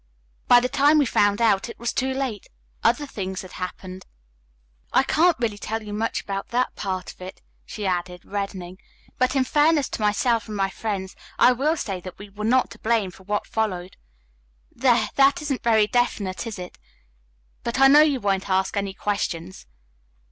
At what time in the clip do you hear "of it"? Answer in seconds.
7.13-7.39